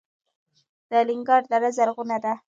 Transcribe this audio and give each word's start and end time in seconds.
د 0.89 0.91
الینګار 1.01 1.41
دره 1.51 1.69
زرغونه 1.77 2.17
ده 2.23 2.33